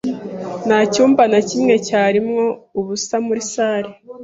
[0.65, 2.43] Nta cyumba na kimwe cyarimo
[2.79, 3.93] ubusa muri salle.